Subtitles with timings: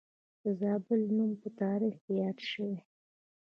[0.43, 2.75] د زابل نوم په تاریخ کې یاد شوی